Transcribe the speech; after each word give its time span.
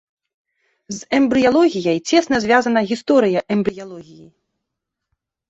З 0.95 0.97
эмбрыялогіяй 1.17 1.99
цесна 2.09 2.35
звязана 2.47 2.81
гісторыя 2.93 3.39
эмбрыялогіі. 3.59 4.27